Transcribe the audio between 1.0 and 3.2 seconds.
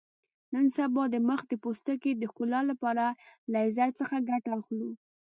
د مخ د پوستکي د ښکلا لپاره له